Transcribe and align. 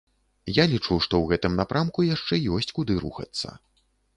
Я 0.53 0.63
лічу, 0.71 0.97
што 1.07 1.13
ў 1.19 1.25
гэтым 1.33 1.53
напрамку 1.61 2.07
яшчэ 2.15 2.41
ёсць 2.57 2.73
куды 2.79 2.93
рухацца. 3.05 3.49